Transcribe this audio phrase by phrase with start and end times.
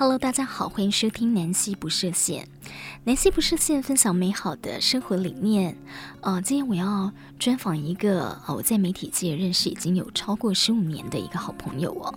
[0.00, 2.48] Hello，大家好，欢迎收听南希不设限。
[3.04, 5.76] 南希不设限，分享美好的生活理念。
[6.22, 12.14] 呃，今天我要专访一个呃，我在媒体界认识已经有超过十五年的一个好朋友哦。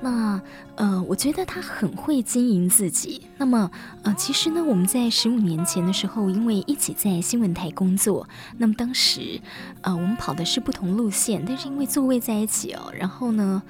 [0.00, 0.40] 那
[0.76, 3.22] 呃，我觉得他很会经营自己。
[3.38, 3.68] 那么
[4.04, 9.40] 呃，其实呢，我们在十五年前的时候，因为一起在新闻台工作，那么当时
[9.80, 13.64] 呃，我们跑的是不同路线，但是因为座位在一起哦，然后呢。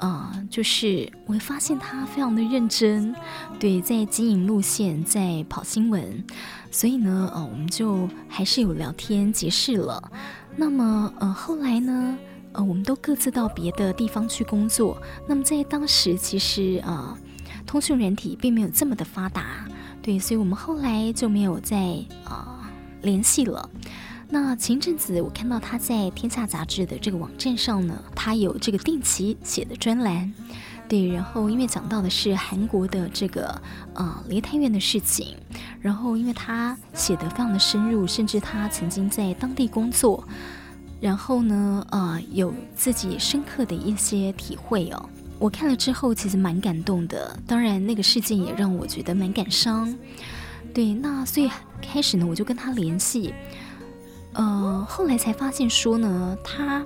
[0.00, 3.14] 啊、就是我会发现他非常的认真，
[3.58, 6.24] 对，在经营路线，在跑新闻，
[6.70, 10.10] 所以呢，呃，我们就还是有聊天结识了。
[10.56, 12.16] 那么，呃，后来呢，
[12.52, 15.00] 呃，我们都各自到别的地方去工作。
[15.28, 17.14] 那么在当时，其实啊、
[17.66, 19.68] 通讯软体并没有这么的发达，
[20.00, 21.76] 对，所以我们后来就没有再
[22.24, 22.70] 啊、
[23.02, 23.68] 联系了。
[24.32, 30.32] 那前阵子我看到他在《天下杂志》的这个网站上呢，他有这个定期写的专栏，
[30.88, 33.60] 对，然后因为讲到的是韩国的这个
[33.94, 35.36] 呃梨泰院的事情，
[35.80, 40.24] 然后因为他写得非常的深入，甚至他曾经在当地工作，
[41.00, 45.08] 然后呢呃有自己深刻的一些体会哦，
[45.40, 49.92] 我看了之后其实蛮感动的，当然那个事件也让我觉得蛮感伤，
[50.72, 51.50] 对，那所以
[51.82, 53.34] 开始呢我就跟他联系。
[54.32, 56.84] 呃，后来才发现说呢，他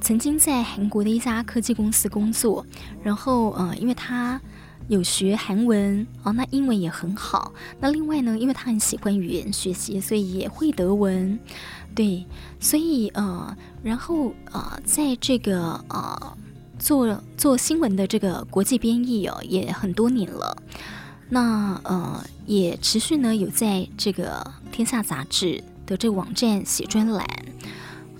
[0.00, 2.64] 曾经在韩国的一家科技公司工作，
[3.02, 4.40] 然后呃，因为他
[4.88, 7.52] 有学韩文哦，那英文也很好。
[7.80, 11.38] 那另外呢，因为他很喜欢语言学习，所以也会德文，
[11.94, 12.24] 对，
[12.60, 16.36] 所以呃，然后呃，在这个呃
[16.78, 20.56] 做做新闻的这个国际编译哦，也很多年了。
[21.28, 25.62] 那呃，也持续呢有在这个天下杂志。
[25.86, 27.24] 的这个网站写专栏，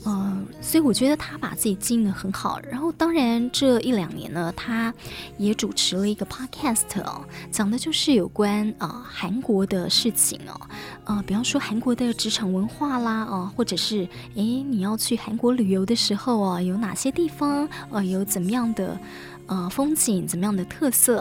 [0.04, 2.60] 呃，所以我觉得他把自己经营的很好。
[2.70, 4.94] 然后，当然这一两年呢，他
[5.36, 10.60] 也主持了一个 podcast 哦，讲的就是有关啊、韩国的事情哦，
[11.04, 18.98] 呃，比方说韩国的职场文化啦，哦、呃，或者是诶你要去韩国旅游的时候啊，有哪些地方呃有怎么样的
[19.46, 21.20] 呃风景，怎么样的特色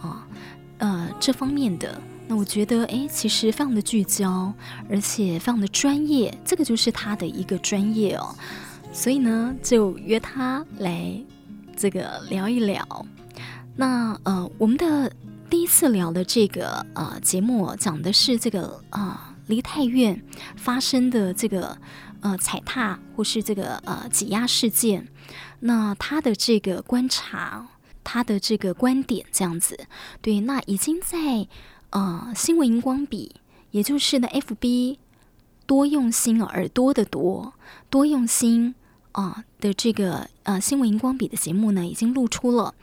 [0.00, 0.26] 啊，
[0.78, 2.00] 呃这方面的。
[2.34, 4.52] 我觉得，哎，其实非常的聚焦，
[4.88, 8.34] 而且非常的专业，这个就是他的一个专业哦。
[8.92, 11.14] 所以呢，就约他来
[11.76, 13.06] 这个聊一聊。
[13.76, 15.10] 那呃，我们的
[15.48, 20.22] 第一次聊的这个呃节目讲的是这个啊梨泰院
[20.56, 21.76] 发生的这个
[22.20, 25.08] 呃踩踏或是这个呃挤压事件。
[25.60, 27.66] 那他的这个观察，
[28.04, 29.78] 他的这个观点这样子，
[30.20, 31.48] 对，那已经在。
[31.92, 33.36] 啊、呃，新闻荧光笔，
[33.70, 34.96] 也就是呢，FB
[35.66, 37.52] 多用心哦，耳朵的多
[37.90, 38.74] 多用心
[39.12, 42.74] 啊、呃、的这个呃新闻荧光笔的节目呢，已经露出了。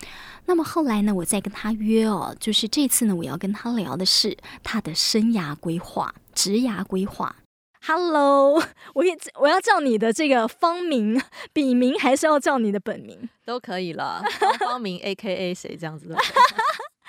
[0.45, 7.35] 那么后来呢，我再跟他约哦，就是这次呢，我要跟他聊的是他的生涯规划、职涯规划。
[7.81, 8.61] Hello，
[8.93, 11.19] 我也我要叫你的这个芳名、
[11.51, 13.27] 笔名，还是要叫你的本名？
[13.43, 14.21] 都可以了，
[14.59, 16.15] 芳名 AKA 谁这样子的？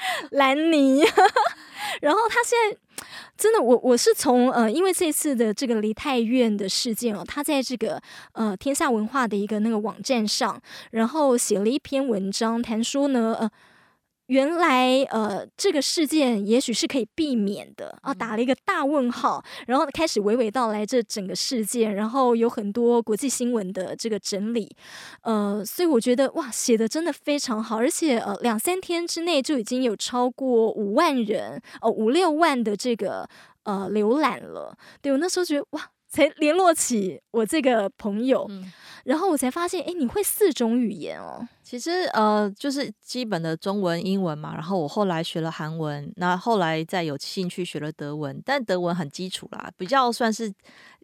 [0.32, 1.02] 兰妮。
[2.02, 2.78] 然后他现在
[3.36, 8.00] 真的，我我是从呃，因为这次的这个梨泰院的事件哦，他在这个
[8.32, 13.50] 呃天下文化的一个那个网站上，然后写了一篇文章，谈说呢呃。
[14.30, 17.98] 原来，呃，这个事件也许是可以避免的。
[18.00, 24.70] 啊，打了一个大问号，然后开始娓娓道来这整个事件，然后有很多国际新闻的这个整理，
[25.22, 33.28] 呃，所以我觉得哇，写的真的非常好，而且呃，两三天之内就已经有超过五万人，呃，五六万的这个
[33.64, 35.90] 呃浏览了，对，我那时候觉得哇。
[36.10, 38.70] 才联络起我这个朋友，嗯、
[39.04, 41.46] 然后我才发现，哎，你会四种语言哦。
[41.62, 44.52] 其实呃，就是基本的中文、英文嘛。
[44.54, 50.52] 然后我后来学了韩文，那后来再有兴趣学了德文，但德文很基础啦，比较算是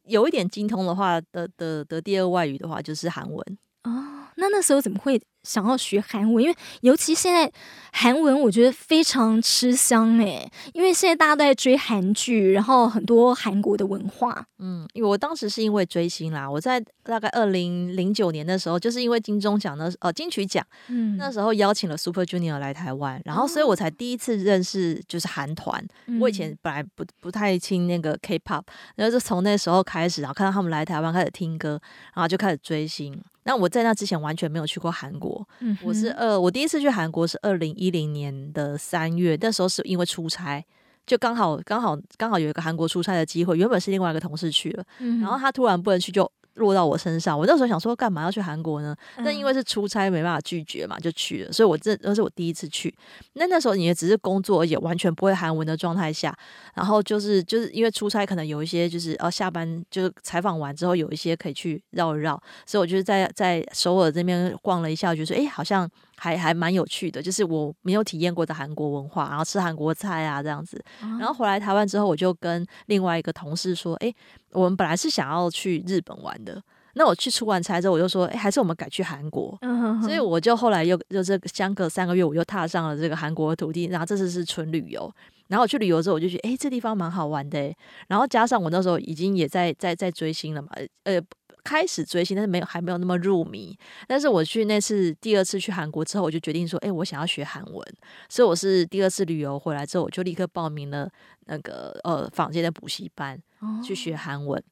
[0.07, 3.59] 有一点精通的话的的的第二外语的话就是韩文。
[3.85, 5.21] 哦，那那时候怎么会？
[5.47, 7.49] 想要学韩文，因为尤其现在
[7.93, 10.51] 韩文，我觉得非常吃香诶。
[10.73, 14.45] 因为现在大家都在追韩剧，然后很多韩国的文化。
[14.59, 25.81] 嗯，因为我当时是因为追星啦，我在大概二零零九年的时候，就是因为金钟奖的呃金曲奖，嗯，那时候邀请了 Super Junior 来台湾，然后所以我才第一次认识就是韩团。
[26.07, 28.65] 嗯、我以前本来不不太听那个 K-pop，
[28.97, 31.81] 然后就从那时候开始，然后看到他们来台湾开始听歌，
[32.15, 33.23] 然后就开始追星。
[33.47, 40.63] 那我在那之前完全没有去过韩国，嗯、我是二，我第一次去韩国是二零一零年的三月，那时候是因为出差，
[41.07, 47.39] 就刚好刚好刚好有一个韩国出差的机会，原本是另外一个同事去了，嗯、然后他突然不能去就落到我身上。
[47.39, 48.95] 我那时候想说，干嘛要去韩国呢？
[49.25, 51.53] 但因为是出差，没办法拒绝嘛，就去了。
[51.53, 52.95] 所以我这那是我第一次去。
[53.35, 56.37] 那那时候你也只是工作，也完全不会韩文的状态下，
[56.75, 65.89] 然后就是就是因为出差，可能有一些就是哦，下班就是采访完之后有一些可以去绕一绕，所以我就是在在首尔这边逛了一下，我就说哎，好像。
[66.19, 70.83] 还还蛮有趣的，就是我没有体验过的韩国文化，然后吃韩国菜啊这样子。
[71.21, 74.13] 然后回来台湾之后，我就跟另外一个同事说：“哎，
[74.53, 76.61] 我们本来是想要去日本玩的，
[76.95, 79.59] 那我去出完差之后，我就说：哎，还是我们改去韩国。
[80.03, 83.85] 所以我就后来又就这相隔三个月，我又踏上了这个韩国的土地。
[83.85, 85.13] 然后这次是纯旅游。
[85.49, 87.73] 然后我去旅游之后，我就觉得：哎，这地方蛮好玩的。
[88.09, 90.71] 然后加上我那时候已经也在在在追星了嘛，
[91.05, 91.21] 呃。”
[91.67, 93.77] 开始追星，但是没有还没有那么入迷。
[94.07, 97.95] 但是我去那次第二次去韩国之后，我就决定说，哎，我想要学韩文。
[98.29, 101.11] 所以我是第二次旅游回来之后，我就立刻报名了
[101.47, 103.43] 那个呃坊间的补习班
[103.85, 104.63] 去学韩文。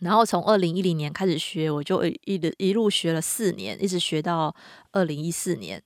[0.00, 4.54] 然后从二零一零年开始学，我就一一一路学了四年，一直学到
[4.92, 5.80] 二零一四年。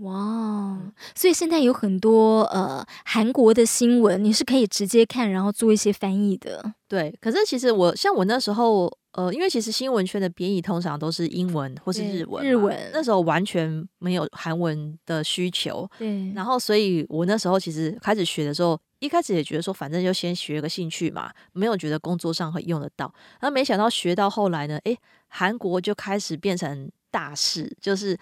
[0.00, 0.78] 哇，
[1.14, 6.74] 所以现在有很多呃韩国的新闻，你是可以直接看，然后做一些翻译的。
[6.88, 8.90] 对，可是其实我像我那时候。
[9.14, 16.32] 呃，因为其实新闻圈的编译通常都是英文或是日文，日文那时候完全没有韩文的需求，对。
[16.32, 23.12] 然后，所以我那时候其实开始学的时候，一开始也觉得说，反正就先学个兴趣嘛，没有觉得工作上会用得到。
[23.40, 24.96] 然后没想到学到后来呢，诶，
[25.26, 28.16] 韩国就开始变成大事，就是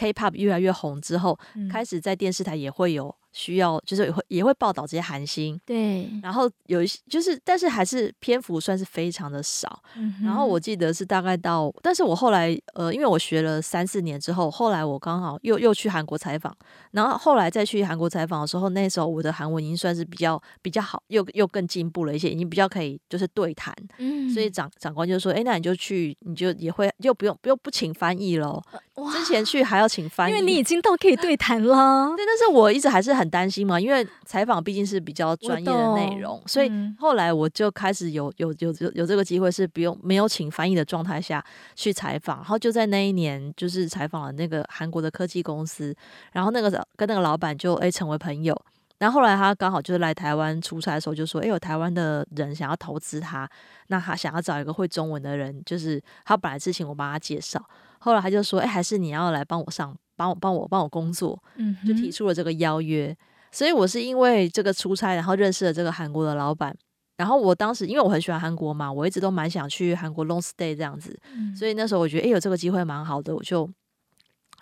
[0.00, 3.14] K-pop 越来越红之后，嗯、开始在电视台也会有。
[3.32, 9.82] 需要就是也会也会报道这些韩星，对，然后有一些就是，但是还是篇幅算是非常的少。
[9.96, 16.54] 嗯、然后我记得是大概到，但是我后来呃，因为我学了三四年之后，后来我刚好又又去韩国采访，
[16.92, 23.74] 然后后来再去韩国采访的时候，那时候我的韩文已经算是比较比较好，又又更进步了一些，已经比较可以就是对谈。
[23.98, 28.62] 嗯，所以长长官就说：“哎，那你就去，你就也会就不用不用不请翻译了。
[28.94, 32.12] 哇，之前去还要请翻译，因为你已经到可以对谈了。
[32.16, 33.30] 对，但是我一直还是很。
[33.30, 36.68] 担心嘛，因为采访毕竟是比较专业的内容，所以
[36.98, 41.40] 后来我就开始有有有有有这个机会，是不用没有请翻译的状态下
[41.76, 45.94] 去采访，然后就在那一年就是采访了那个韩国的科技公司，
[46.32, 48.60] 然后那个跟那个老板就诶成为朋友，
[49.00, 53.50] 然后后来他刚好就是来台湾出差的时候就说，诶有台湾的人想要投资他，
[53.88, 57.60] 那他想要找一个会中文的人，就是他本来之前我帮他介绍，
[57.98, 59.96] 后来他就说，诶还是你要来帮我上。
[60.20, 63.16] 帮我帮我帮我工作，嗯，就提出了这个邀约，
[63.50, 66.76] 所以我是因为这个出差，然后认识了这个韩国的老板，
[67.16, 73.66] 然后我当时因为我很喜欢韩国嘛，我一直都蛮想去韩国 long stay 这样子，嗯，所以那时候我觉得，诶，有这个机会蛮好的，我就，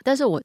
[0.05, 0.41] 但是我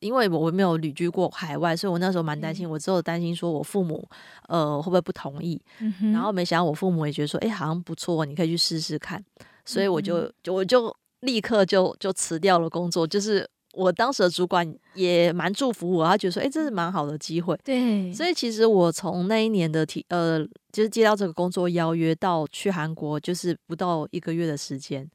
[0.00, 4.06] 因为我没有旅居过海外，所以我那时候蛮担心，我只有担心说我父母
[4.48, 9.24] 呃会不会不同意，嗯，然后没想到我父母也觉得说，诶，好像不错，你可以去试试看，
[9.64, 13.48] 所以我就就我就立刻就就辞掉了工作，就是。
[13.74, 17.56] 我当时的主管也蛮祝福我，他觉得说，哎、欸，这是蛮好的机会。
[17.62, 25.08] 对，所以其实我从那一年的提，呃，就是接到这个工作邀约到去韩国，就是不到一个月的时间，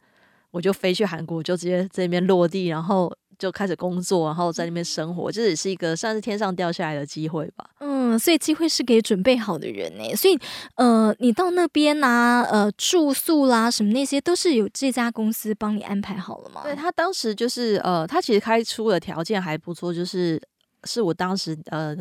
[0.52, 3.14] 我就飞去韩国，就直接在那边落地，然后。
[3.38, 7.70] 就开始工作，然后在那边生活，这也是一个算是天上掉下来的机会吧。
[7.80, 10.16] 嗯，所以机会是给准备好的人呢。
[10.16, 10.38] 所以，
[10.76, 16.62] 呃，你到那边呢、啊，呃，住宿啦，什么那些都是有这家公司帮你安排好了吗？
[16.64, 20.42] 对，他当时就是，呃，他其实开出的条件还不错，就是。
[20.88, 21.96] 是我当时呃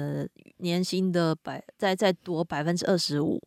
[0.59, 3.41] 年薪的百再再多百分之二十五，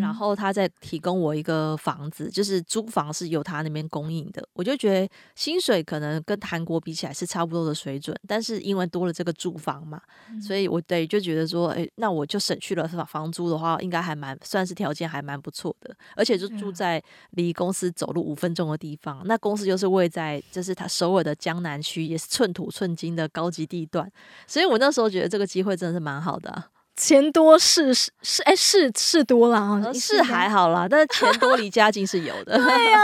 [0.00, 4.42] 然后他再提供我一个房子，就是租房是由他那边供应的。
[4.54, 10.00] 我就觉得薪水可能跟韩国比起来是差不多的水准，但是因为多了这个住房嘛，
[10.40, 24.10] 所以我对就觉得说，哎，那我就省去了房房租的话，应该还蛮算是条件还蛮不错的，而且就住在离公司走路五分钟的地方，那公司就是位在就是他首尔的江南区，也是寸土寸金的高级地段，
[24.46, 24.70] 所以。
[24.70, 26.70] 我那时候觉得这个机会真的是蛮好的，啊，
[27.00, 32.56] 钱多是是是哎是是多了啊，是还好啦，但是钱多离家近是有的。
[32.62, 33.00] 对呀，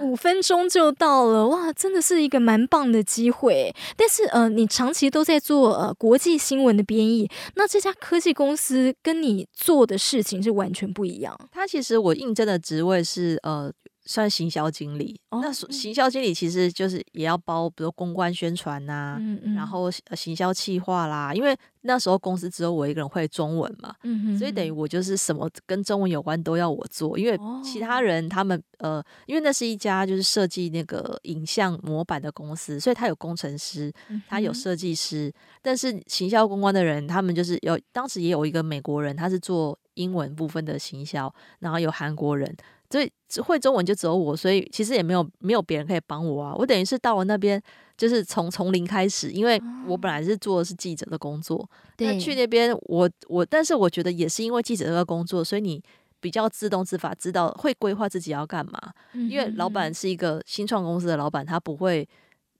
[0.00, 3.74] 五分钟就到了，哇，真的是一个蛮棒的机会。
[3.96, 11.36] 但是呃，你长期都在做呃国际新闻的编译，那这家科技公司跟你做的事情是完全不一样。
[11.50, 13.72] 他其实我应征的职位是呃。
[14.04, 21.32] 算行销经理，哦、那行销经理其实就是也要包，比如公关宣传呐、啊，嗯嗯、然后行销企划啦。
[21.32, 23.94] 因为那时候公司只有我一个人会中文嘛，
[24.36, 27.16] 所以等于我就是什么跟中文有关都要我做。
[27.16, 33.92] 因为其他人他们呃，因为那是一家就是设计那个影像模板的公司，所以他有工程师，
[34.28, 42.52] 他有设计师，嗯、但是行销公关的人，他们就是有当时也有一个美国人，他是做英文部分的行销，然后有韩国人。
[42.92, 46.54] 所以会中文就只有我，所以其实也没有没有别人可以帮我啊。
[46.54, 47.58] 我等于是到了那边，
[47.96, 51.66] 就是从从零开始，因为我本来是做的是记者的工作。
[51.96, 55.82] 对，去那边我我，但是我觉得也是因为记者这个工作，所以你
[56.20, 58.78] 比较自动自发，知道会规划自己要干嘛。
[59.14, 62.06] 因为老板是一个新创公司的老板，他不会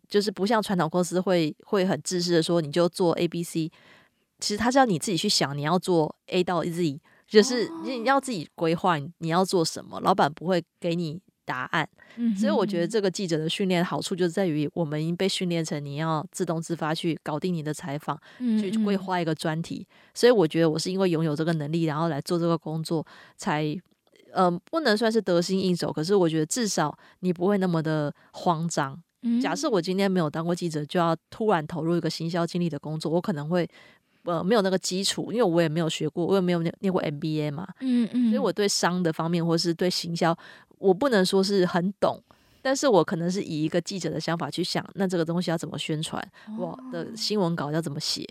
[0.08, 3.70] 就是不像传统公司会会很自私的说你就做 A B C。
[4.40, 6.98] 其实他是要你自己去想你要做 A 到 Z。
[7.32, 11.88] 就是你要自己规划你要做什么，老板不会给你答案，
[12.36, 19.86] 所以我觉得这个记者的训练好处就在于我们已经被训练成你要自动自发去搞定你的采访，去规划一个专题。
[20.12, 23.04] 所以我觉得我是因为拥有这个能力，然后来做这个工作，
[23.38, 23.74] 才
[24.34, 29.02] 呃不能算是得心应手，可是我觉得至少你不会那么的慌张。
[29.40, 33.66] 假设我今天没有当过记者，就要突然投入一个行销经理的工作，我可能会。
[34.24, 40.36] 呃，没有那个基础，因为我也没有学过，我也没有念念过 MBA 嘛，嗯嗯，所以我对商的方面或是对行销，
[40.78, 42.22] 我不能说是很懂，
[42.62, 46.22] 但是我可能是以一个记者的想法去想，那这个东西要怎么宣传，
[46.56, 48.24] 我的新闻稿要怎么写，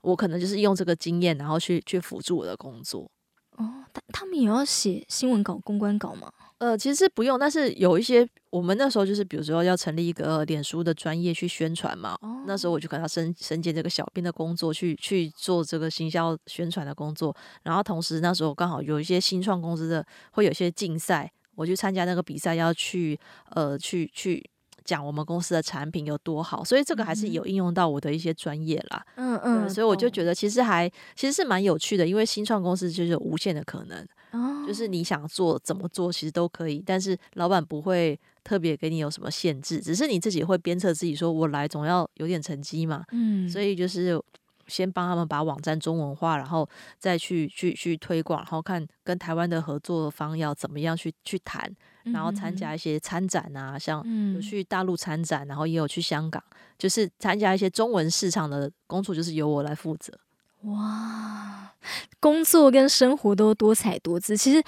[0.00, 3.10] 我可能就是用这个经验，然后去去辅助我的工作。
[3.56, 6.32] 哦，他他们也要写新闻稿、公关稿吗？
[6.58, 17.34] 呃，其实不用，但是有一些我们那时候就是，比如说要成立一个脸书的专业去宣传嘛，哦、那时候我就可能要身身兼这个小编的工作，去去做这个行销宣传的工作。
[17.64, 23.18] 然后同时那时候刚好有一些新创公司的会有一些竞赛，我去参加那个比赛，要去
[23.50, 24.42] 呃去去
[24.84, 29.04] 讲我们公司的产品有多好，所以这个还是有应用到我的一些专业啦。
[29.16, 34.06] 嗯嗯，所以我就觉得其实还其实是蛮有趣的，因为新创公司就是有无限的可能。
[34.66, 43.04] 就是你想做怎么做，其实都可以，但是老板不会特别给你有什么限制，只是你自己会鞭策自己说，我来总要有点成绩嘛。
[43.12, 44.20] 嗯，所以就是
[44.66, 51.70] 先帮他们把网站中文化，然后再去去去推广，然后看跟台湾的合作方要怎么样去去谈，
[52.04, 54.02] 然后参加一些参展啊，像
[54.34, 56.42] 有去大陆参展，然后也有去香港，
[56.78, 60.12] 就是参加一些中文市场的工作，就是由我来负责。
[60.66, 61.72] 哇，
[62.20, 64.36] 工作跟生活都多彩多姿。
[64.36, 64.62] 其实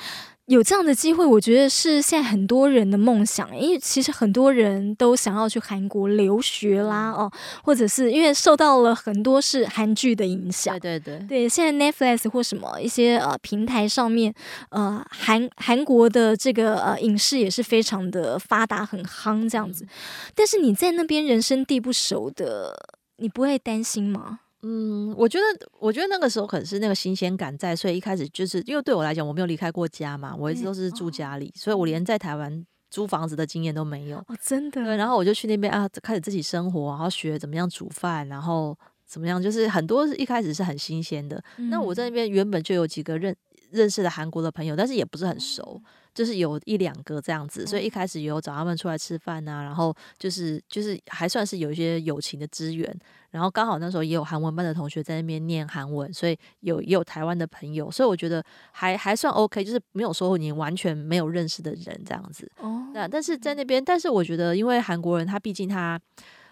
[0.45, 3.57] 有这样的机会，我觉得是现在很多人的梦想。
[3.59, 7.31] 因为其实很多人都想要去韩国留学啦，哦，
[7.65, 10.79] 或者是因为受到了很多是韩剧的影响。
[10.79, 11.49] 对对对，对。
[11.49, 14.33] 现在 Netflix 或什么一些呃平台上面，
[14.69, 19.87] 呃韩韩国的这个呃影视也是非常的发达，很夯这样子。
[20.35, 24.41] 但是你在那边人生地不熟的，你不会担心吗？
[24.69, 34.19] 嗯，我觉得，我觉得那个时候可能是那个新鲜感在，所以一开始就是因为对我来讲，我没有离开过家嘛，我一直都是住家里，所以我连在台湾租房子的经验都没有。
[34.19, 34.83] 哦，真的。
[34.83, 41.41] 对，然后我就去那边啊，开始自己生活，然后学怎么样煮饭，然后怎么样，就是很多一开始是很新鲜的。
[41.59, 41.71] 嗯。
[41.71, 43.35] 那我在那边原本就有几个认
[43.71, 45.81] 认识的韩国的朋友，但是也不是很熟。
[46.17, 52.99] 就是有一两个这样子，所以一开始有找他们出来吃饭呐、啊，然后就是就是还算是有一些友情的资源，
[53.31, 58.43] 然后刚好那时候也有韩文班的同学在那边念韩文，所以有也有台湾的朋友，所以我觉得
[58.73, 62.51] 还还算 OK，就是没有说你完全没有认识的人这样子。
[62.61, 66.01] 哦，那但是在那边，但是我觉得因为韩国人他毕竟他。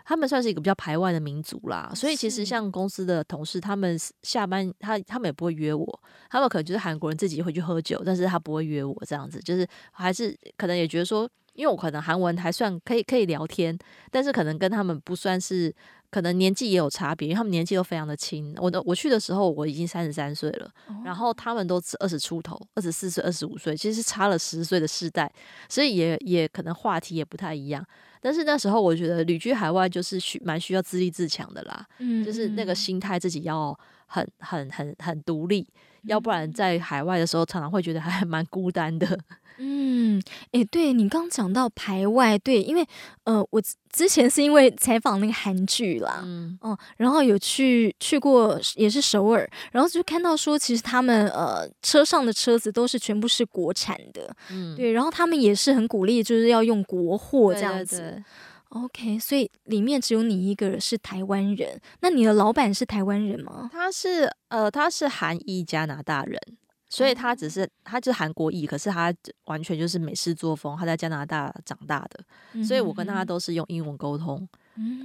[0.05, 13.77] 他们算是一个比较排外的民族啦，所以其实像公司的同事，他们下班他他们也不会约我，他们可能就是韩国人自己会去喝酒，但是他不会约我这样子，就是还是可能也觉得说，因为我可能韩文还算可以可以聊天，
[14.11, 15.75] 但是可能跟他们不算是，
[16.15, 18.55] 可能年纪也有差别，因为他们年纪都非常的轻。
[18.59, 20.71] 我的我去的时候我已经三十三岁了，
[21.05, 25.29] 然后他们都是二十出头，二十四岁、二十五岁，其实是差了十岁的世代，
[25.69, 27.85] 所以也也可能话题也不太一样。
[28.21, 35.67] 但是那时候我觉得旅居海外就是需蛮需要自立自强的啦，嗯，就是那个心态自己要很很很很独立，
[36.07, 39.07] 要不然在海外的时候常常会觉得还蛮孤单的。
[39.57, 40.21] 嗯，
[40.51, 42.85] 诶、欸，对你刚讲到排外，对，因为
[43.23, 57.99] 呃，我之前是因为采访那个韩剧啦，嗯，哦，然后有去去过也是首尔，然后就看到说，其实他们呃车上的车子都是全部是国产的，嗯，对，然后他们也是很鼓励，就是要用国货这样子。
[57.99, 58.25] 对对对
[58.75, 63.71] OK，所以里面只有你一个人是台湾人，那你的老板是台湾人吗？
[63.73, 66.39] 他是呃，他是韩裔加拿大人。
[66.91, 69.13] 所以他只是，他就是韩国裔，可是他
[69.47, 70.77] 完全就是美式作风。
[70.79, 74.49] 他在加拿大长大的，所以我跟他都是用英文沟通。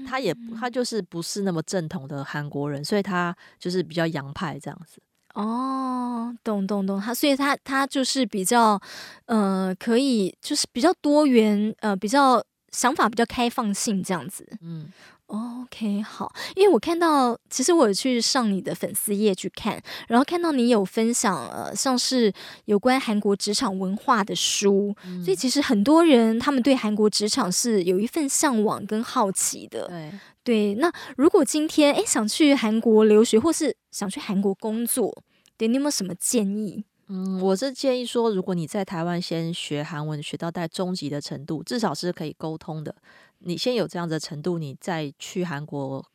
[0.08, 5.02] 他也他就是不是那么正统的韩国人，所以他就是比较洋派这样子。
[5.34, 7.02] 哦，懂懂懂。
[7.02, 8.80] 他所以他他就是比较
[9.26, 14.48] 呃，可以就是比较多元，呃，比较想法比较开放性这样子。
[14.62, 14.92] 嗯。
[15.30, 22.34] OK，好，因为我看到，其实我有去上你的粉丝页去看，然后看到你有分享，呃，像是
[22.66, 29.88] 有关韩国职场文化的书，嗯、所以其实很多人他们对韩国职场是有一份向往跟好奇的。
[29.88, 30.12] 对，
[30.44, 35.16] 对，那如果今天诶想去韩国留学，或是想去韩国工作，
[35.56, 36.84] 对，你有没有什么建议？
[37.12, 42.96] 嗯，我是建议说，如果你在台湾先学韩文，学到带中级的程度，至少是可以沟通的。
[43.39, 46.06] 你先有这样的程度，你再去韩国，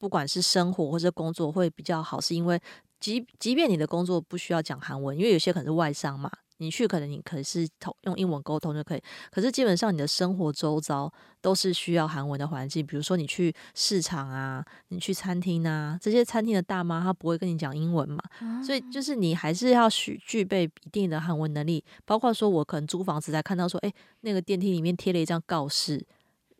[0.00, 2.60] 不管是生活或者工作会比较好，是因为
[2.98, 6.28] 即即便你的工作不需要讲韩文，因为有些可能是外商嘛。
[6.58, 7.68] 你去可能你可能是
[8.02, 12.84] 用英文沟通就可以，可是基本上你的生活周遭都是需要韩文的环境。
[12.86, 18.18] 比如说你去市场啊，你去餐厅啊，这些餐厅的大妈她不会跟你讲英文嘛，
[18.64, 21.84] 所以就是你还是要需具备一定的韩文能力。
[22.04, 26.04] 包括说我可能租房子才看到说，诶，那个电梯里面贴了一张告示，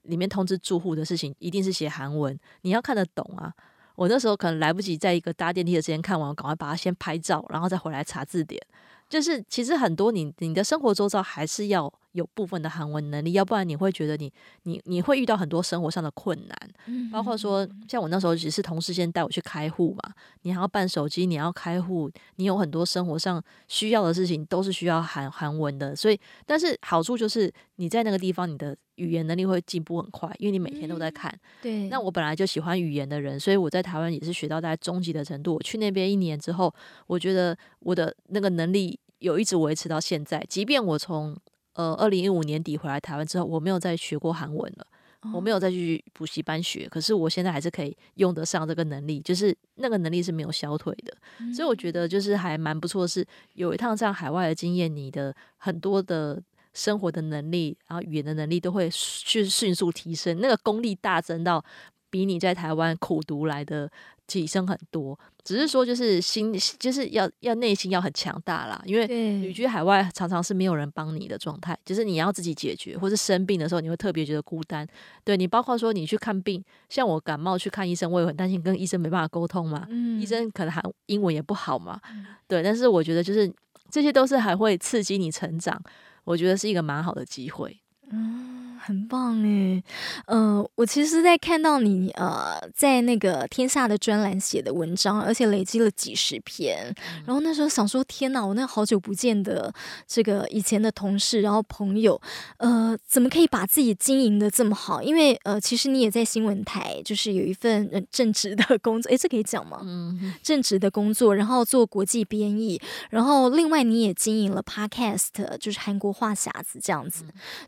[0.03, 3.53] 里面通知住户的事情一定是写韩文，你要看得懂啊。
[3.97, 8.61] 我那时候可能来不及在一个搭电梯的时间看完，我赶快把它先拍照，然后再回来查字典。
[9.09, 14.33] 就是其实很多你你的生活周遭还是要有部分的韩文能力，要不然你会觉得你
[14.63, 31.33] 你你会遇到很多生活上的困难，包括说像我那时候只是同事先带我去开户嘛，你还要办手机，你要开户，你有很多生活上需要的事情都是需要韩韩文的，所以但是好处就是你在那个地方你的语言能力会进步很快，因为你每天都在看。
[31.61, 35.55] 对，那我本来就喜欢语言的人，所以我在台湾也是学到大概中级的程度。
[35.55, 36.75] 我去那边一年之后，
[37.07, 38.99] 我觉得我的那个能力。
[39.21, 41.35] 有一直维持到现在，即便我从
[41.77, 44.87] 呃二零一五年底回来台湾之后，我没有再学过韩文了，
[45.33, 51.15] 我没有再去补习班学，可是我现在还是可以用得上这个能力，就是那个能力是没有消退的，
[51.55, 56.43] 所以我觉得就是还蛮不错的，是有一趟这样海外的经验，你的很多的
[56.75, 61.65] 生活的能力，然后语言的能力都会去迅速提升，那个功力大增到
[62.11, 63.91] 比你在台湾苦读来的。
[64.27, 68.83] 提升很多，只是说就是心，就是要要内心要很强大啦。
[68.85, 69.07] 因为
[69.41, 74.87] 旅居海外常常是没有人帮你的状态，就是你要自己解决，或是生病的时候你会特别觉得孤单。
[75.25, 79.87] 对，你包括说你去看病，像我感冒去看医生，我也很担心跟医生没办法沟通嘛。
[79.89, 82.01] 嗯，医生可能还英文也不好嘛。
[82.49, 83.53] 对，但是我觉得就是
[83.91, 85.81] 这些都是还会刺激你成长，
[86.25, 87.81] 我觉得是一个蛮好的机会。
[88.11, 88.56] 嗯。
[88.87, 89.83] 很棒诶，
[90.27, 96.95] 呃，我其实，在看到你呃，在那个天下的专栏写的文章，而且累积了几十篇，
[97.25, 99.75] 然后那时候想说，天哪，我那好久不见的
[100.07, 102.21] 这个以前的同事，然后朋友，
[102.59, 105.03] 呃，怎么可以把自己经营的这么好？
[105.03, 109.81] 因为呃，其实你也在新闻台，就是有一份正职的工作，诶，这可以讲吗？
[109.83, 117.25] 嗯，正职的工作，然后做国际编译，然后另外你也经营了 Podcast，就是韩国话匣子这样子，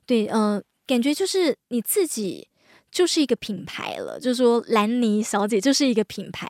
[0.06, 0.62] 对，呃。
[0.88, 2.48] 感觉就是你自己
[2.90, 6.48] 就是一个品牌了，就是说兰妮小姐就是一个品牌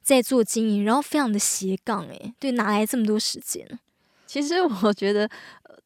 [0.00, 3.66] 在做经营，然后非常的斜杠诶，对，哪来这么多时间？
[4.26, 5.28] 其实我觉得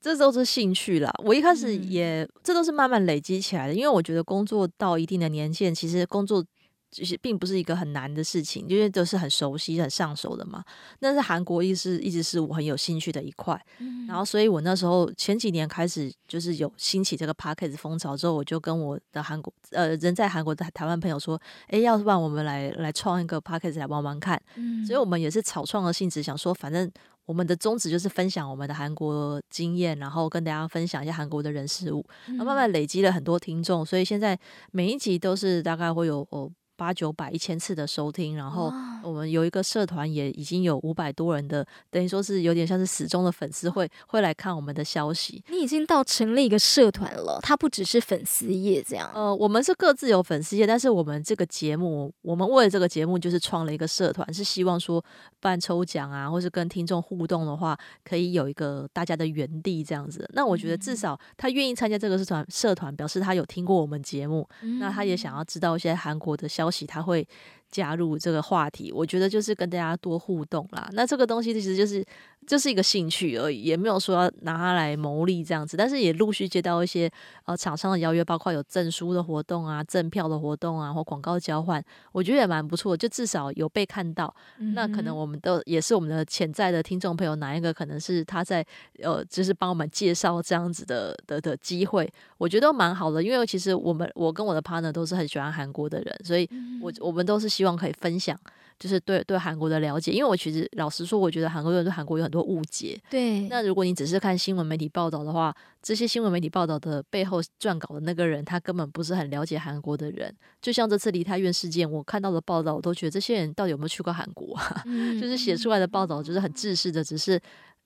[0.00, 1.10] 这都是兴趣啦。
[1.24, 6.44] 我一开始也、嗯、这都是慢慢累积起来的，因为我觉得工作到一定的年限，其实工作。
[6.94, 10.64] 其实并不是一个很难的事情，因为都是很熟悉、很上手的嘛。
[11.00, 24.40] 但是韩国一直一直是我很有兴趣的一块，嗯、然后所以我那时候前几年开始就是有兴起这个 Podcast 风潮之后，我就跟我的韩国呃人在韩国的台湾朋友说：“诶，要不然我们来来创一个 Podcast 来玩玩看。
[24.54, 26.88] 嗯”所以我们也是草创的性质，想说反正
[27.26, 34.38] 我们的宗旨就是分享我们的韩国经验，然后跟大家分享一下韩国的人事物，然后慢慢累积了很多听众，所以现在
[34.70, 36.50] 每一集都是大概会有哦。
[36.76, 45.42] 八九百一千次的收听，然后我们有一个社团，也已经有五百多人的，等于说是有点像是死忠的粉丝会会来看我们的消息。
[45.48, 49.10] 你已经到成立一个社团了，它不只是粉丝页这样。
[49.14, 55.04] 呃，我们是各自有粉丝页，但是我们这个节目，我们为了这个节目就是创了一个社团，是希望说
[55.40, 60.28] 办抽奖啊，或是跟听众互动的话，可以有一个大家的园地这样子。
[60.34, 67.26] 那我觉得至少他愿意参加这个社团，社团表示他有听过我们节目，嗯、那他也想要知道一些韩国的消消息，他会。
[67.74, 70.88] 加入这个话题，我觉得就是跟大家多互动啦。
[70.92, 72.04] 那这个东西其实就是
[72.46, 75.76] 就是一个兴趣而已，也没有说要拿它来牟利这样子。
[75.76, 77.10] 但是也陆续接到一些
[77.46, 82.96] 呃厂商的邀约，包括有证书的活动啊、赠票的活动啊，或广告交换，我觉得也蛮不错。
[82.96, 88.64] 就至少有被看到，嗯、那可能我们都也是我们的潜在的听众朋友，哪一个可能是他在
[89.02, 92.08] 呃，就是帮我们介绍这样子的的的机会，
[92.38, 93.20] 我觉得蛮好的。
[93.20, 96.48] 因为其实我们我跟我的 partner 都是很喜欢韩国的人，所以
[96.80, 97.63] 我我们都是希。
[97.64, 98.38] 希望可以分享
[98.78, 100.12] 就是对对韩国的了解。
[100.12, 103.00] 因为我其实老实说，我觉得韩国人对韩国有很多误解。
[103.08, 110.34] 对，那如果你只是看新闻媒体报道的话，这些新闻媒体报道的背后撰稿的那个人，他根本不是很了解韩国的人。
[110.60, 114.82] 就像这次梨泰院事件，我看到的报道，我都觉得这些人到底有没有去过韩国啊？
[114.84, 117.40] 嗯、 就是写出来的报道就是很制式的，只是。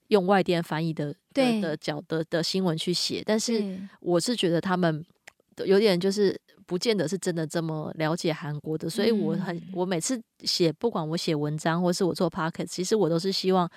[0.09, 5.05] 用外电翻译的的的角的的新闻去写，但是我是觉得他们
[5.67, 6.35] 有点就是
[6.69, 13.69] 不见得是真的这么了解韩国的，所以我很我每次写，不管我写文章或是我做 podcast，其实我都是希望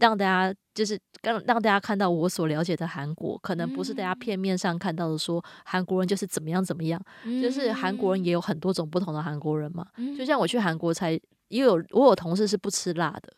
[0.00, 6.98] 让大家就是让让大家看到我所了解的韩国，可能不是大家片面上看到的说韩国人就是怎么样怎么样，
[7.42, 11.12] 就是韩国人也有很多种不同的韩国人嘛，就像我去韩国才
[11.48, 13.30] 也有我有同事是不吃辣的，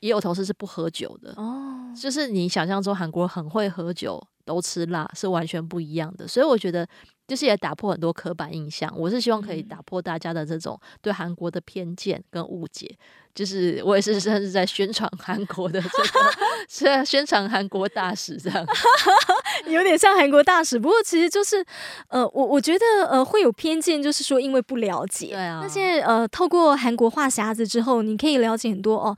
[0.00, 6.86] 也有同事是不喝酒的哦，就是你想象中韩国很会喝酒，都吃辣是完全不一样的，所以我觉得
[7.26, 8.92] 就是也打破很多刻板印象。
[8.96, 12.96] 我是希望可以打破大家的这种对韩国的偏见跟误解。
[13.34, 16.20] 就是我也是 甚至在宣传韩国的这个，
[16.70, 18.66] 是宣传韩国大使这样，
[19.68, 20.78] 有点像韩国大使。
[20.78, 21.62] 不过其实就是
[22.08, 25.26] 呃，我我觉得呃会有偏见，就是说因为不了解。
[25.26, 25.60] 对啊。
[25.62, 29.14] 那现在呃，透过韩国话匣子之后，你可以了解很多哦。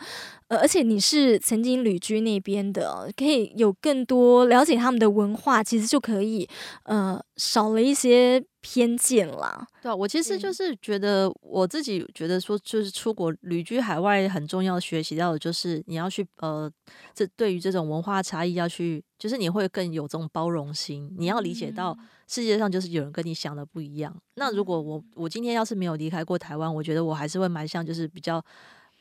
[0.48, 6.48] 呃，而且你是曾经旅居那边的，可以有更多了解他们的文化，其实就可以
[6.84, 9.66] 呃少了一些偏见啦。
[9.82, 16.70] 对啊，我其实就是觉得我自己觉得说，就是出国旅居海外很重要学习到的就是你要去呃，
[17.14, 21.94] 这对于这种文化差异要去，就是你会更有这种包容心，你要理解到
[22.26, 24.16] 世界上就是有人跟你想的不一样。
[24.37, 28.42] 那如果我我今天要是没有离开过台湾，我觉得我还是会蛮像就是比较。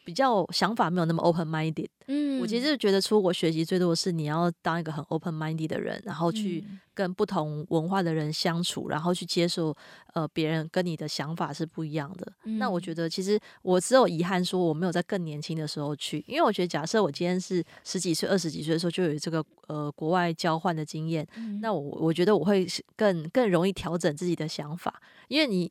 [0.08, 9.76] 比较想法没有那么 open minded，嗯，我其实觉得出国学习最多的是你要当一个很 open minded 的人，然后去跟不同文化的人相处，然后去接受
[10.14, 12.26] 呃别人跟你的想法是不一样的。
[12.46, 22.66] 嗯、那我觉得其实我只有遗憾说我没有在更年轻的时候去，因为我觉得假设我今天是十几岁、二十几岁的时候就有这个呃国外交换的经验，嗯、那我我觉得我会
[22.96, 25.70] 更更容易调整自己的想法，因为你。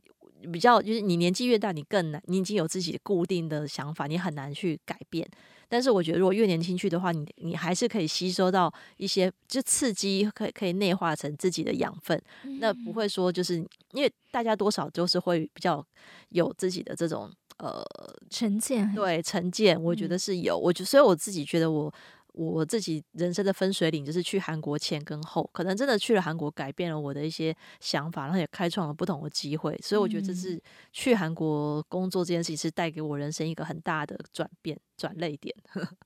[0.53, 5.29] 比较就是你年纪越大，你更难，你已经有自己固定的想法，你很难去改变。
[5.69, 12.21] 但是我觉得，如果越年轻去的话，你你还是可以吸收到一些就刺激，可以可以内化成自己的养分。
[12.45, 13.57] 嗯、那不会说就是
[13.93, 15.85] 因为大家多少都是会比较
[16.29, 17.29] 有自己的这种
[17.59, 17.85] 呃
[18.31, 20.57] 成见，对成见，我觉得是有。
[20.57, 21.93] 嗯、我就所以我自己觉得我。
[22.37, 29.75] 我自己人生的分水岭就是去韩国前跟后，可能真的去了韩国，改变了我的一些想法，然后也开创了不同的机会。
[29.83, 30.61] 所以我觉得这是
[30.93, 35.55] 去韩国工作这件事情是带给我人生一个很大的转变、转泪点。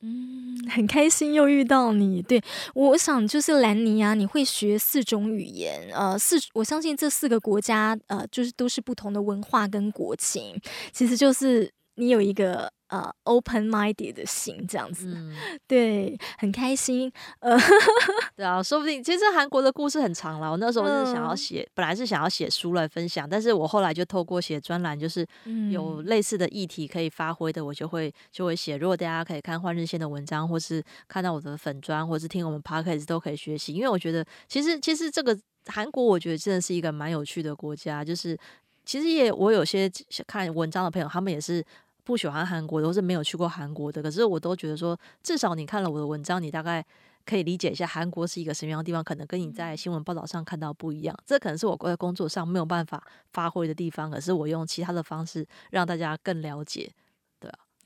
[0.03, 2.23] 嗯， 很开心又遇到你。
[2.23, 2.40] 对，
[2.75, 10.57] 我想就是兰尼啊，你会学四种语言，呃，四我相信这四个国家呃，就是都是不同的文化跟国情，
[10.93, 12.73] 其实就是你有一个。
[12.90, 15.33] 呃、uh，open-minded 的心这样子，嗯、
[15.68, 17.11] 对，很开心。
[17.38, 17.57] 呃，
[18.35, 20.50] 对啊，说不定其实韩国的故事很长了。
[20.50, 25.24] 我那时候是想要写，嗯、本来是想要写书来分享，但是我后来就透过写专栏，就是
[25.70, 28.76] 有类似的议题可以发挥的，我就会就会写。
[28.76, 33.72] 如果大家可以看换日线的文章，或是看到我的粉砖，或是听我们 podcast 都可以学习。
[33.72, 38.05] 因为我觉得，其实其实这个韩国，我觉得真的是一个蛮有趣的国家。
[38.05, 38.37] 就是
[38.85, 39.88] 其实也我有些
[40.26, 41.64] 看文章的朋友，他们也是。
[42.11, 44.03] 不喜欢韩国，都是没有去过韩国的。
[44.03, 46.85] 可是我都觉得说，至少你看了我的文章，你大概
[47.25, 51.16] 可以理解一下韩国是一个什么样的地方，可能跟你在新闻报道上看到不一样。
[51.25, 53.01] 这可能是我在工作上没有办法
[53.33, 56.92] 发挥的地方，可是我用其他的方式让大家更了解。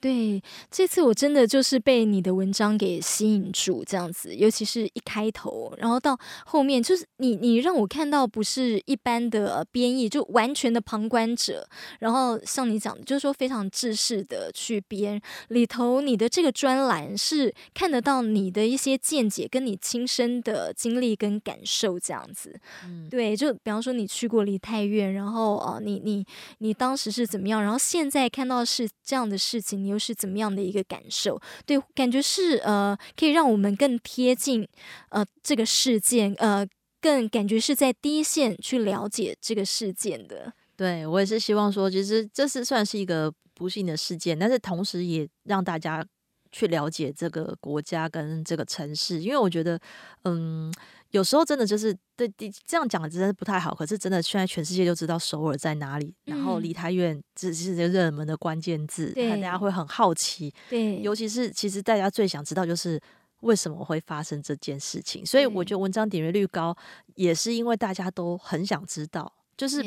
[0.05, 6.15] 对，这次我真的就是被你的文章给吸引住，这样子，尤其是一开头，然后到
[6.45, 11.67] 后面，就是你你让我看到不是一般的编译，就完全的旁观者，
[12.01, 22.61] 然后像你讲的，就是说非常制式的去编里头，你的这个专栏是看得到你的一些见解，跟你亲身的经历跟感受这样子。
[22.85, 26.27] 嗯，对，就比方说你去过梨泰院，然后啊，你你
[26.59, 29.94] 你当时是怎么样，然后现在看到是这样的事情，你。
[29.95, 31.41] 又是怎么样的一个感受？
[31.65, 34.69] 对，感觉是呃，可以让我们更贴近
[35.09, 36.67] 呃这个事件，呃，
[37.01, 40.53] 更感觉是在第一线去了解这个事件的。
[40.77, 46.05] 对，我也是希望说，其实这是算是一个不幸的事件，但是同时也让大家
[46.53, 49.81] 去了解这个国家跟这个城市，因为我觉得，
[50.25, 50.71] 嗯。
[51.15, 52.29] 有时候真的就是对，
[52.67, 53.73] 这样讲的真的是不太好。
[53.73, 60.53] 可是真的，现在全世界都知道首尔在哪里，嗯、然后梨泰院这是这热门的关键字，大家会很好奇。
[60.69, 63.01] 对，尤其是其实大家最想知道就是
[63.43, 65.25] 为什么会发生这件事情。
[65.25, 66.77] 所以我觉得文章点阅率高，
[67.15, 69.81] 也是因为大家都很想知道，就是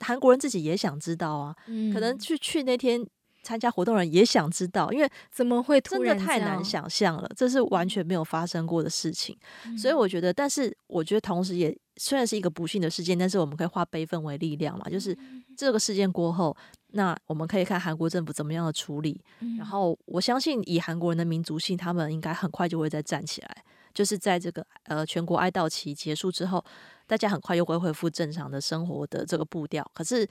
[0.00, 1.54] 韩国人自己也想知道啊。
[1.92, 3.06] 可能去去那天
[3.42, 9.36] 参加活动的人也想知道，因为怎么会突然真的太难想象了，这是完全没有发生过的事情。
[9.66, 15.16] 嗯、所以我觉得，但是我觉得同时也虽然是一个不幸的事件，但是我们可以化悲愤为力量嘛，就是
[15.56, 16.56] 这个事件过后，
[16.92, 19.20] 那我们可以看韩国政府怎么样的处理。
[19.40, 23.64] 嗯、然后我相信，以韩国人的民族性，他们应该很快就会再站起来。
[23.92, 26.64] 就是在这个呃全国哀悼期结束之后，
[27.06, 29.86] 大家很快又会恢复正常的生活的这个步调。
[29.92, 30.26] 可是，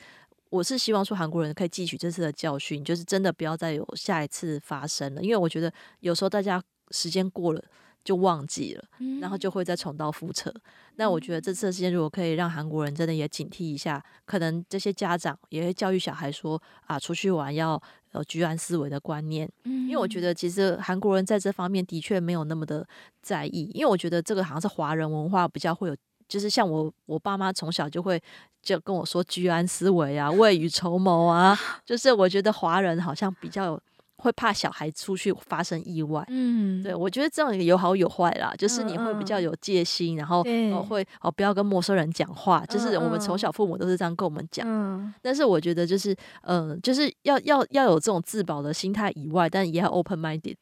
[0.52, 5.22] 我是希望说韩国人可以汲取这次的教训，就是真的不要再有下一次发生了。
[5.24, 6.62] 因为我觉得有时候大家
[6.92, 7.64] 时间过了
[8.04, 8.84] 就忘记了，
[9.20, 10.54] 然后就会再重蹈覆辙。
[10.96, 17.82] 那我觉得这次的事件如果可以让韩国人真的也警惕一下，可能这些家长也会教育小孩说啊，出去玩要。
[18.14, 22.86] 呃，居安思危的观念，因为我觉得其实韩国人在这方面的确没有那么的
[23.22, 25.96] 在意，因为我觉得这个好像是华人文化比较会有，
[26.32, 28.22] 就是像我我爸妈从小就会
[28.62, 33.78] 就跟我说居安思危啊，未雨绸缪啊， 就是我觉得华人好像比较。
[34.24, 40.44] 会怕小孩出去发生意外，嗯，对，我觉得这样有好有坏啦，就是你会比较有戒心，嗯、然后
[40.84, 50.56] 会哦不要跟陌生人讲话，就是我们从小父母都是这样跟我们讲，嗯，但是我觉得就是嗯、呃，就是要要要有这种自保的心态以外，但也要 open minded，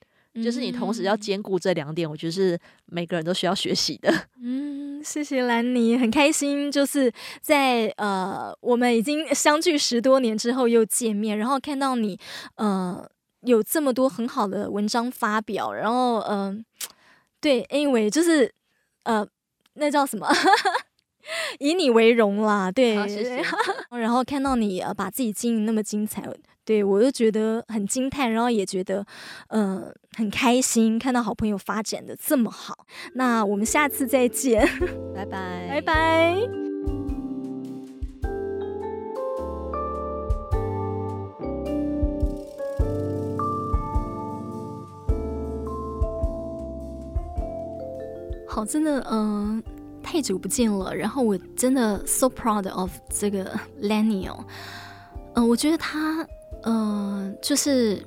[0.44, 4.14] 就是你同时要兼顾这两点，我觉得是每个人都需要学习的。
[4.42, 7.12] 嗯，谢谢兰妮，很开心，就是
[7.42, 12.20] 在呃我们已经相距十多年之后又见面，然后看到你
[12.56, 13.10] 呃。
[13.44, 16.66] 有这么多很好的文章发表，然后嗯、呃，
[17.40, 18.54] 对，anyway，就是
[19.04, 19.26] 呃，
[19.76, 20.28] 那叫什么？
[21.60, 22.96] 以你为荣啦，对。
[23.08, 23.42] 谢谢。
[23.98, 26.22] 然后看到你呃把自己经营那么精彩，
[26.70, 29.04] 对我就觉得很惊叹，然后也觉得
[29.48, 32.86] 嗯、呃、很开心，看到好朋友发展的这么好。
[33.16, 34.64] 那我们下次再见，
[35.16, 36.36] 拜拜，拜拜。
[48.48, 50.96] 好，真的，嗯、呃，太久不见了。
[50.96, 54.46] 然后我真的 so proud of 这个 Lenny 哦，
[55.34, 56.28] 嗯、呃，我觉得他，
[56.64, 58.06] 嗯、就是，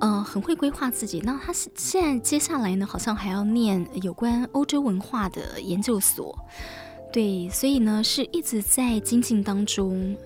[0.00, 1.20] 嗯、很会规划自己。
[1.24, 6.36] 那他现在接下来呢，好像还要念有关欧洲文化的研究所，
[7.12, 10.16] 对，所以呢，是一直在精进当中。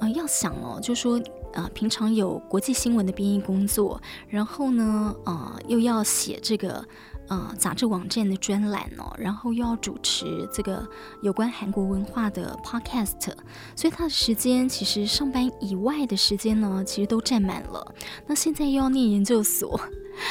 [0.00, 1.20] 嗯、要想哦，就说，
[1.52, 6.84] 呃，平常有国际新闻的编译工作，然后呢，呃，又要写这个。
[7.28, 10.86] 呃，杂志网站的专栏哦，然后又要主持这个
[11.22, 13.32] 有关韩国文化的 podcast，
[13.74, 17.94] 所以他的时间其实上班以外的时间呢，其实都占满了。
[18.26, 19.80] 那现在又要念研究所，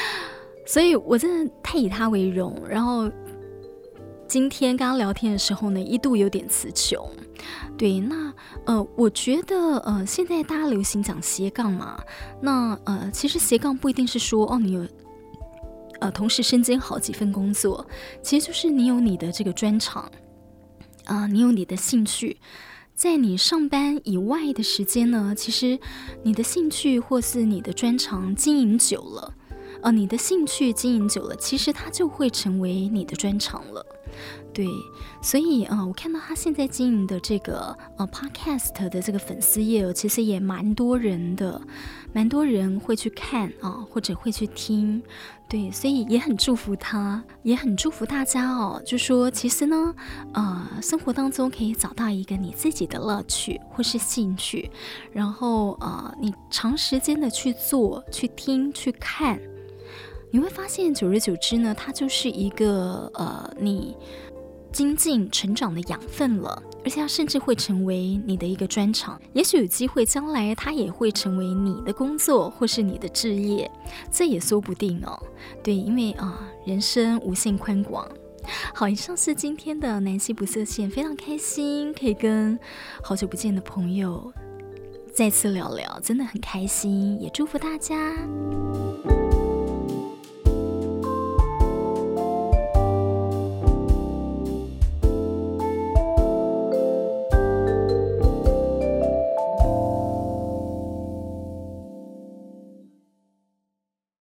[0.66, 2.62] 所以我真的太以他为荣。
[2.66, 3.10] 然后
[4.26, 7.06] 今天刚刚聊天的时候呢，一度有点词穷。
[7.76, 8.32] 对，那
[8.64, 12.00] 呃，我觉得呃，现在大家流行讲斜杠嘛，
[12.40, 14.86] 那呃，其实斜杠不一定是说哦，你有。
[16.00, 17.86] 呃，同时身兼好几份工作，
[18.22, 20.10] 其实就是你有你的这个专长，
[21.04, 22.38] 啊、你有你的兴趣，
[22.94, 25.78] 在你上班以外的时间呢，其实
[26.22, 29.34] 你的兴趣或是你的专长经营久了，
[29.82, 33.84] 呃，你的兴趣经营久了，其实它就会成为你的专长了。
[34.54, 34.66] 对，
[35.20, 41.60] 所以啊、我看到他现在经营的这个呃 Podcast 的这个粉丝页，其实也蛮多人的，
[42.16, 45.02] 蛮多人会去看啊、或者会去听。
[45.46, 48.80] 对，所以也很祝福他，也很祝福大家哦。
[48.86, 49.94] 就说其实呢，
[50.32, 54.70] 呃，生活当中可以找到一个你自己的乐趣或是兴趣，
[55.12, 59.38] 然后呃，你长时间的去做、去听、去看。
[60.30, 63.94] 你会发现，久而久之呢，它就是一个呃，你
[64.76, 69.18] 精进成长的养分了，而且它甚至会成为你的一个专长。
[69.32, 73.70] 也许有机会，将来它也会成为你的工作或是你的职业，
[74.12, 75.18] 这也说不定哦。
[75.64, 78.06] 对，因为啊、人生无限宽广。
[78.74, 82.58] 好，以上是今天的南希不设限，非常开心可以跟
[83.02, 84.30] 好久不见的朋友
[85.14, 88.14] 再次聊聊，真的很开心，也祝福大家。